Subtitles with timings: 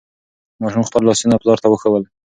[0.61, 2.03] ماشوم خپل لاسونه پلار ته وښودل.